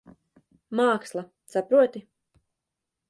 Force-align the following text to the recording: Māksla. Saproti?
Māksla. 0.79 1.23
Saproti? 1.55 2.05